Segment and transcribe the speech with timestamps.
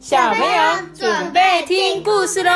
[0.00, 2.50] 小朋友准备听故事喽！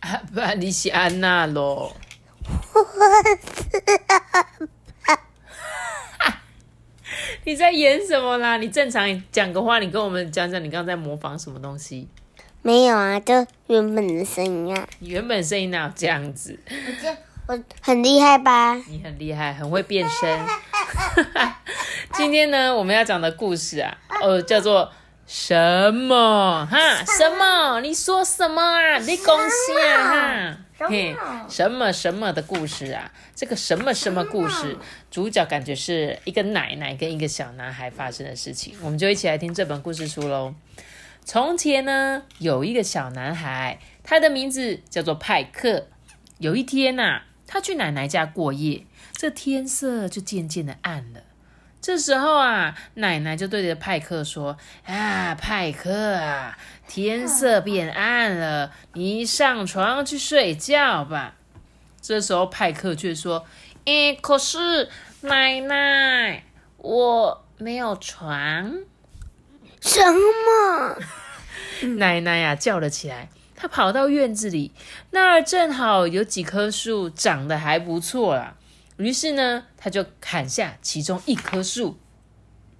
[0.00, 1.92] 啊，不，你是安娜喽？
[7.44, 8.56] 你在演什么啦？
[8.56, 12.08] 你正常讲个话，你跟我们讲讲，你刚刚在模仿什么东西？
[12.62, 13.34] 没有啊，就
[13.66, 14.88] 原本的声音啊。
[15.00, 16.58] 你原本声音哪有这样子？
[17.48, 18.72] 我很厉害吧？
[18.88, 20.46] 你很厉害，很会变声。
[22.26, 24.90] 今天呢，我们要讲的故事啊，哦，叫做
[25.28, 26.66] 什么？
[26.68, 27.80] 哈，什么？
[27.82, 28.98] 你说什么啊？
[28.98, 30.58] 你恭喜啊！
[30.76, 31.16] 哈，嘿，
[31.48, 33.12] 什么什么的故事啊？
[33.36, 34.76] 这个什么什么故事，
[35.08, 40.52] 主角感觉是一个奶奶跟一个小男孩发生的事情，我们就一起来听这本故事书喽。
[41.24, 45.86] 从前呢，有一个小男孩，他的名字叫做派克。
[46.38, 47.22] 有一天呐。
[47.48, 51.20] 他去奶奶家过夜，这天色就渐渐的暗了。
[51.86, 54.56] 这时候啊，奶奶就对着派克说
[54.86, 61.36] ：“啊，派克啊，天色变暗了，你上床去睡觉吧。”
[62.02, 63.46] 这时候派克却说
[63.86, 64.88] ：“诶，可是
[65.20, 66.42] 奶奶，
[66.78, 68.78] 我没有床。”
[69.80, 70.98] 什么？
[71.98, 73.28] 奶奶呀，叫了起来。
[73.54, 74.72] 他跑到院子里，
[75.12, 78.55] 那儿正好有几棵树长得还不错啦。
[78.96, 81.98] 于是呢，他就砍下其中一棵树。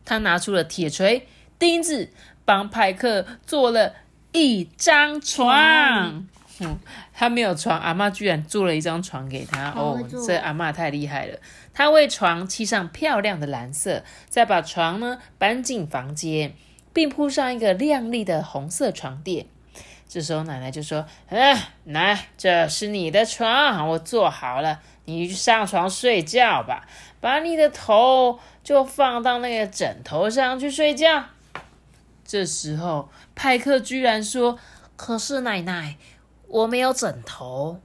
[0.04, 1.26] 他拿出了铁锤、
[1.58, 2.10] 钉子，
[2.44, 3.94] 帮派克做了
[4.32, 6.26] 一张床。
[6.60, 6.78] 嗯，
[7.12, 9.70] 他没有床，阿妈居然做了一张床给他。
[9.72, 11.38] 哦，这阿妈太厉害了。
[11.74, 16.54] 他为床漆上漂亮的蓝色，再把床呢搬进房间，
[16.94, 19.46] 并铺上一个亮丽的红色床垫。
[20.08, 26.86] 这时候奶奶就说：“嗯，来，这是你的床，我做好了，你去上床睡觉吧。
[27.18, 31.24] 把你的头就放到那个枕头上去睡觉。”
[32.24, 34.58] 这时候派克居然说
[34.96, 35.96] ：“可是奶奶，
[36.46, 37.80] 我没有枕头。”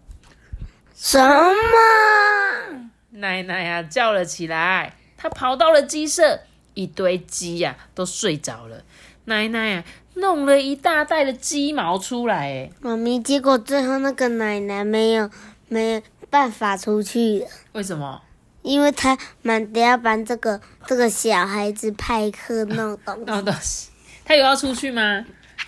[0.93, 2.91] 什么？
[3.11, 6.41] 奶奶呀叫了起来，她跑到了鸡舍，
[6.73, 8.83] 一堆鸡呀都睡着了。
[9.25, 9.83] 奶奶呀。
[10.15, 15.31] 弄了一大袋的鸡毛出来，哎，妈咪，结果最后那个奶奶没有
[15.69, 18.23] 没办法出去，为什么？
[18.63, 23.89] 因为他满得要帮这个这个小孩子派克弄东西。
[24.23, 25.25] 他有要出去吗？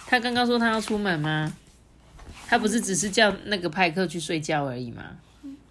[0.07, 1.52] 他刚刚说他要出门吗？
[2.47, 5.03] 他不是只是叫那个派克去睡觉而已吗？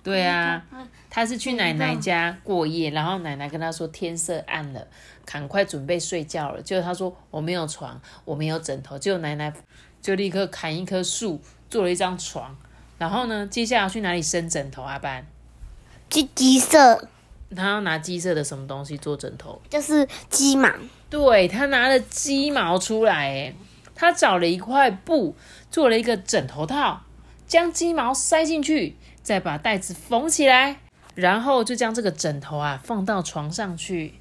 [0.02, 0.62] 对啊，
[1.08, 4.86] 他是去奶奶家过夜，然后奶奶跟他说天色暗了，
[5.24, 6.60] 赶快准备睡觉了。
[6.60, 9.52] 结果他说我没有床，我没有枕头，结果奶奶
[10.02, 12.56] 就立刻砍一棵树做了一张床。
[13.02, 14.80] 然后呢，接下来去哪里生枕头？
[14.84, 15.26] 阿班
[16.08, 17.08] 去鸡舍，
[17.56, 19.60] 他要拿鸡舍的什么东西做枕头？
[19.68, 20.70] 就是鸡毛。
[21.10, 23.52] 对他拿了鸡毛出来，
[23.96, 25.34] 他找了一块布
[25.68, 27.00] 做了一个枕头套，
[27.48, 28.96] 将鸡毛塞进去。
[29.20, 30.76] 再把袋子缝起来，
[31.16, 34.14] 然后就将这个枕头啊放到床上去。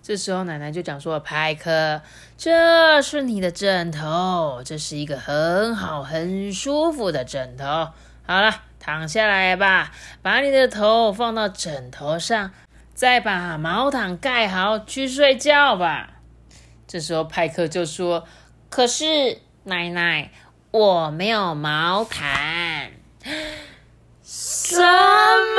[0.00, 2.00] 这时候奶奶就讲说：“派克，
[2.38, 7.88] 这是你的枕头，这是一个很好、很舒服的枕头。
[8.30, 9.90] 好了，躺下来吧，
[10.22, 12.52] 把你的头放到枕头上，
[12.94, 16.10] 再把毛毯盖好，去睡觉吧。”
[16.86, 18.28] 这时候派克就说
[18.70, 20.30] ：“可是奶奶，
[20.70, 22.92] 我没有毛毯。”
[24.22, 25.58] 什么？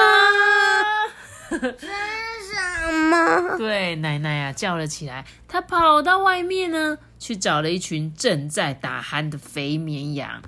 [1.49, 3.57] 这什么？
[3.57, 5.25] 对，奶奶啊叫了起来。
[5.49, 10.41] 她跑到外面呢，去找了一群正在打鼾的肥绵羊，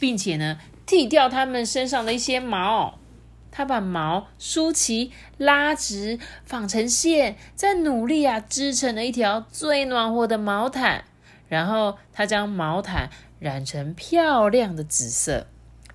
[0.00, 2.98] 并且呢剃掉它们身上的一些毛。
[3.50, 11.04] 他把毛梳齐、拉直、纺成线，再努力啊织成了一条最暖和的毛毯。
[11.48, 15.46] 然后他将毛毯染成漂亮的紫色。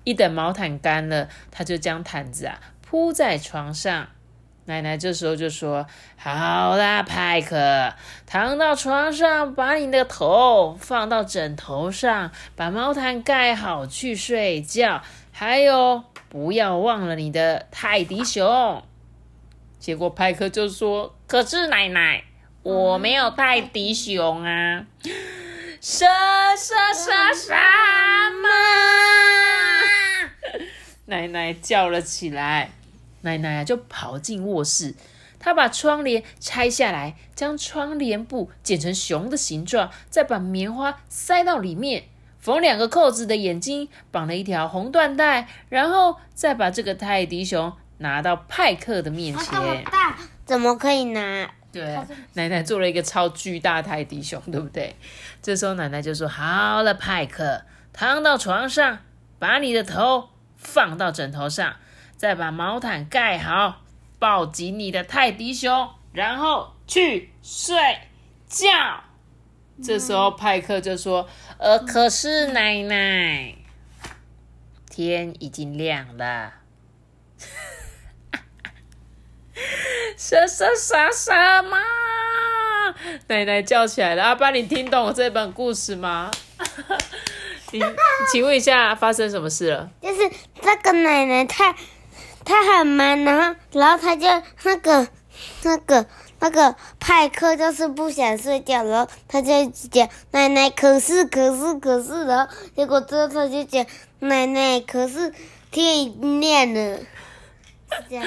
[0.04, 4.08] 一等毛毯干了，他就将毯子啊铺在床上。
[4.66, 7.92] 奶奶这时候就说：“好啦，派克，
[8.26, 15.02] 躺到床上，把你的头放到枕头上，把毛毯盖好，去睡觉。
[15.32, 18.82] 还有，不要忘了你的泰迪熊。”
[19.78, 22.24] 结果派克就说：“可是奶奶，
[22.62, 24.86] 我没有泰迪熊啊！”
[25.82, 26.06] 什
[26.56, 27.52] 什什什
[28.40, 28.48] 么？
[31.04, 32.70] 奶奶叫了起来，
[33.24, 34.94] 奶奶啊就跑进卧室，
[35.38, 42.04] 她把窗帘拆下来，将窗帘布剪成熊的形状，再把棉花塞到里面，
[42.38, 49.84] 缝两个扣子的眼睛，绑了一条红缎带，然后再把这个泰迪熊拿到派克的面前。
[49.84, 54.94] 大，怎么可以拿 对啊，奶奶做了一个超巨大泰迪熊，对不对？
[55.42, 57.62] 这时候奶奶就说：“好了，派克，
[57.92, 58.98] 躺到床上，
[59.40, 61.74] 把你的头放到枕头上，
[62.16, 63.82] 再把毛毯盖好，
[64.18, 67.76] 抱紧你的泰迪熊，然后去睡
[68.48, 68.68] 觉。”
[69.82, 71.28] 这时候派克就说
[71.58, 73.54] ：“呃，可是奶奶，
[74.88, 76.52] 天已经亮了。”
[80.16, 81.76] 什什什什么？
[83.26, 84.22] 奶奶叫起来了！
[84.22, 86.30] 阿爸，你听懂我这本故事吗？
[87.72, 87.82] 你
[88.30, 89.90] 请问一下，发生什么事了？
[90.00, 90.30] 就是
[90.62, 91.74] 这个奶奶太，
[92.44, 94.26] 他很忙，然后，然后他就
[94.64, 95.08] 那个，
[95.62, 96.06] 那个，
[96.40, 103.84] 那个派克就是不想睡觉，然后他就讲奶奶，可是，可是，可是，然后结果之后他就讲
[104.20, 105.32] 奶奶，可是
[105.70, 106.98] 天已经亮了，
[108.08, 108.26] 这样。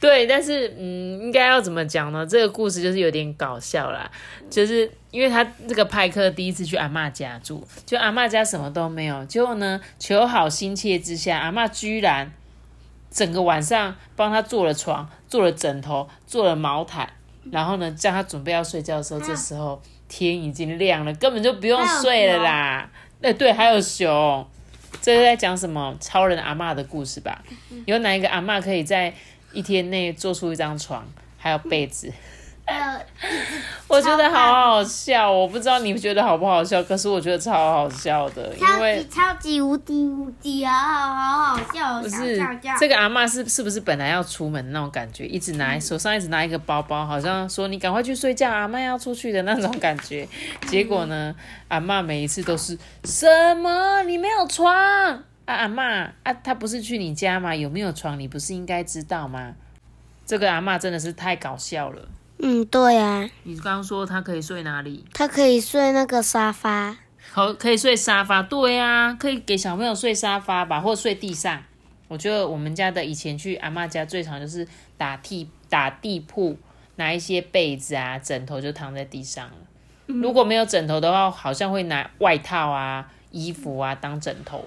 [0.00, 2.26] 对，但是嗯，应该要怎么讲呢？
[2.26, 4.10] 这个故事就是有点搞笑啦，
[4.50, 12.32] 就是因为他这个派克第一次去阿嬷家住，就阿嬷家什么都没有，结果呢，求好心切之下，阿嬷居然
[13.12, 17.08] 整个晚上帮他做了床、做了枕头、做了毛毯，
[17.50, 22.90] 然后呢，叫他准备要睡觉的时候，这时候天已经亮了，根本就不用睡了啦。
[23.20, 24.48] 哎，对，还有熊。
[25.00, 27.42] 这是在讲什么超人阿妈的故事吧？
[27.86, 29.12] 有哪一个阿妈可以在
[29.52, 31.06] 一天内做出一张床，
[31.36, 32.12] 还有被子？
[33.88, 42.40] 我觉得好好笑，我不知道你们觉得好不好笑，可是我觉得超好笑的，因超为级超级无敌无敌好好好好笑，不是
[42.80, 50.26] 这个阿嬷是是不是本来要出门那种感觉，一直拿手上一直拿一个包包，好像说你赶快去睡觉，阿嬷要出去的那种感觉。
[50.68, 51.34] 结果呢，
[51.68, 54.02] 阿嬷每一次都是什么？
[54.04, 57.54] 你没有床啊，阿嬷啊，她不是去你家吗？
[57.54, 58.18] 有没有床？
[58.18, 59.52] 你不是应该知道吗？
[60.24, 62.08] 这个阿嬷真的是太搞笑了。
[62.44, 65.04] 嗯，对啊，你刚刚说它可以睡哪里？
[65.14, 66.96] 他可以睡那个沙发。
[67.30, 71.62] 好，可以睡沙发，对啊，可以给小朋友睡沙发吧，或者睡地上。
[72.08, 74.66] 我觉得我们家的以前去阿妈家最常就是
[74.98, 76.58] 打地打地铺，
[76.96, 79.54] 拿一些被子啊、枕头就躺在地上了。
[80.06, 84.66] 如果没有枕头的话，好像会拿外套啊、衣服啊当枕头，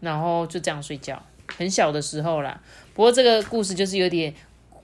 [0.00, 1.22] 然后就这样睡觉。
[1.56, 2.60] 很小的时候啦，
[2.94, 4.34] 不过这个故事就是有点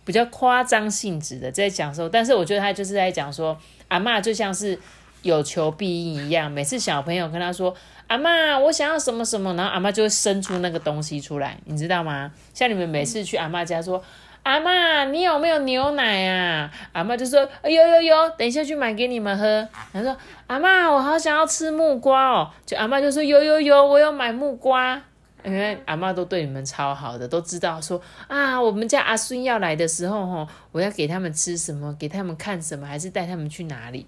[0.07, 3.59] 比较夸张性质的在讲说，但是我觉得他就是在讲说，
[3.89, 4.79] 阿嬷就像是
[5.23, 7.75] 有求必应一样，每次小朋友跟他说
[8.07, 12.31] ：“阿嬷，我想要什么什么”，然后阿嬷就会生出那个东西出来，你知道吗？
[12.55, 14.01] 像你们每次去阿嬷家说
[14.45, 19.45] ：“阿嬷，你有没有牛奶啊？”阿嬷就说：“有有有，等一下去买给你们喝。”
[19.91, 20.17] 然后说
[20.47, 25.03] ：“阿嬷，我好想要吃木瓜哦。”就阿嬷就说：“有有有，我有买木瓜。”
[25.47, 34.07] 因为阿嬷都对你们超好的，都知道说啊，我们家阿孙要来的时候，吼，我要给他们吃什么，给他们看什么，还是带他们去哪里。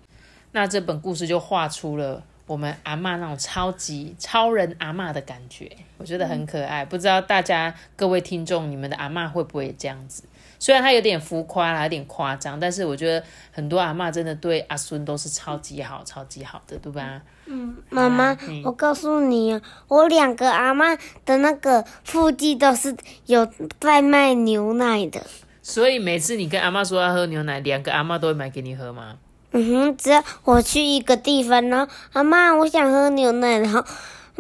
[0.51, 6.85] 那这本故事就画出了我们阿嬷那种超级超人阿嬷的感觉，我觉得很可爱。
[6.85, 10.25] 不知道大家各位听众，你们的阿嬷会不会这样子？
[10.59, 17.23] 虽然他有点浮夸啦，有点夸张，但是我觉得很多阿嬷真的对阿孙都是超级好、超级好的，对吧？
[17.47, 22.95] 嗯妈妈嗯，我告诉你啊，我两个阿妈的那个附近都是
[23.27, 23.49] 有
[23.81, 25.23] 在卖牛奶的。
[25.63, 29.17] 所以每次你跟阿嬷说要喝牛奶，两个阿嬷都会买给你喝吗？
[29.53, 33.83] 嗯哼，只要我去一个地方，然后阿妈我想喝牛奶，然后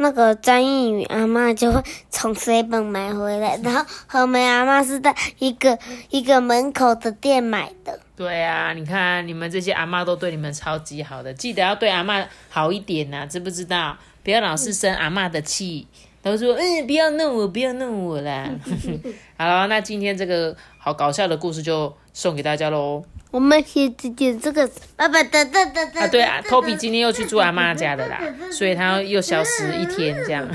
[0.00, 5.76] 那个张艺宇阿妈就会从 seven 买回来，然后和梅阿妈是在一个
[6.10, 7.98] 一个门口的店买的。
[8.16, 13.96] 对啊，你看你们这些阿妈都对你们超级好的，记得要对阿妈好一点呐、知不知道？
[14.22, 15.86] 不要老是生阿妈的气，
[16.22, 18.48] 都说嗯，不要弄我，不要弄我啦。
[19.36, 23.02] 好了，那今天这个好搞笑的故事就送给大家喽。
[23.30, 28.20] 我们先只点这个爸爸的的的的啊，对啊，Toby 今天又去住阿妈家的啦，
[28.50, 30.48] 所以他又消失一天这样。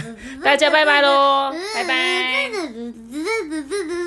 [0.43, 2.49] 大家拜拜喽，拜拜。